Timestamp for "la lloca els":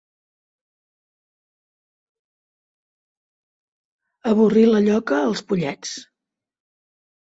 4.75-5.49